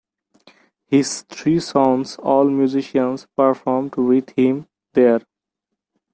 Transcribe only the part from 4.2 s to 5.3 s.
him there.